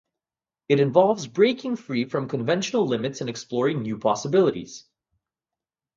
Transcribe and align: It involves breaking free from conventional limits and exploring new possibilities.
It 0.67 0.79
involves 0.79 1.27
breaking 1.27 1.75
free 1.75 2.05
from 2.05 2.27
conventional 2.27 2.87
limits 2.87 3.21
and 3.21 3.29
exploring 3.29 3.83
new 3.83 3.99
possibilities. 3.99 4.85